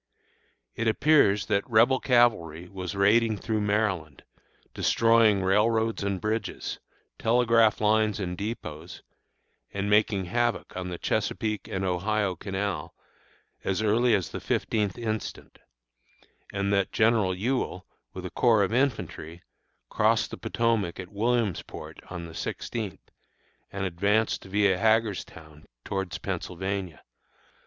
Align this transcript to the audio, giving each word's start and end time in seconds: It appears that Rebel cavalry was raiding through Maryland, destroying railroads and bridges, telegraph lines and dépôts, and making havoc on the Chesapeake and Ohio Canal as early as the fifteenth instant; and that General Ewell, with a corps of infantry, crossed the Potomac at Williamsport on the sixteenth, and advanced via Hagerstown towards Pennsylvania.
It 0.73 0.87
appears 0.87 1.45
that 1.45 1.69
Rebel 1.69 1.99
cavalry 1.99 2.67
was 2.67 2.95
raiding 2.95 3.37
through 3.37 3.61
Maryland, 3.61 4.23
destroying 4.73 5.43
railroads 5.43 6.01
and 6.03 6.19
bridges, 6.19 6.79
telegraph 7.19 7.79
lines 7.79 8.19
and 8.19 8.35
dépôts, 8.35 9.03
and 9.71 9.91
making 9.91 10.25
havoc 10.25 10.75
on 10.75 10.89
the 10.89 10.97
Chesapeake 10.97 11.67
and 11.67 11.85
Ohio 11.85 12.35
Canal 12.35 12.95
as 13.63 13.83
early 13.83 14.15
as 14.15 14.29
the 14.31 14.39
fifteenth 14.39 14.97
instant; 14.97 15.59
and 16.51 16.73
that 16.73 16.91
General 16.91 17.35
Ewell, 17.35 17.85
with 18.11 18.25
a 18.25 18.31
corps 18.31 18.63
of 18.63 18.73
infantry, 18.73 19.43
crossed 19.91 20.31
the 20.31 20.37
Potomac 20.37 20.99
at 20.99 21.09
Williamsport 21.09 21.99
on 22.09 22.25
the 22.25 22.33
sixteenth, 22.33 23.11
and 23.71 23.85
advanced 23.85 24.45
via 24.45 24.79
Hagerstown 24.79 25.67
towards 25.85 26.17
Pennsylvania. 26.17 27.03